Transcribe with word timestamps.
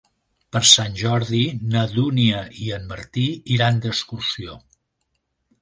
Per 0.55 0.61
Sant 0.69 0.95
Jordi 1.01 1.41
na 1.75 1.83
Dúnia 1.93 2.41
i 2.69 2.73
en 2.79 2.89
Martí 2.95 3.27
iran 3.59 3.79
d'excursió. 3.85 4.61